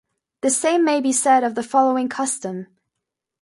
The 0.41 0.49
same 0.49 0.83
may 0.83 0.99
be 0.99 1.11
said 1.11 1.43
of 1.43 1.53
the 1.53 1.61
following 1.61 2.09
custom. 2.09 2.65